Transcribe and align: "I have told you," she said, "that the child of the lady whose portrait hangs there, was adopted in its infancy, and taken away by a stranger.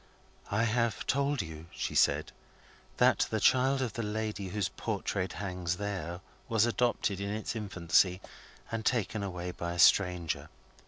"I 0.49 0.63
have 0.63 1.05
told 1.05 1.43
you," 1.43 1.67
she 1.71 1.93
said, 1.93 2.31
"that 2.97 3.27
the 3.29 3.39
child 3.39 3.83
of 3.83 3.93
the 3.93 4.01
lady 4.01 4.47
whose 4.47 4.67
portrait 4.69 5.33
hangs 5.33 5.77
there, 5.77 6.21
was 6.49 6.65
adopted 6.65 7.19
in 7.21 7.29
its 7.29 7.55
infancy, 7.55 8.19
and 8.71 8.83
taken 8.83 9.21
away 9.21 9.51
by 9.51 9.73
a 9.73 9.77
stranger. 9.77 10.49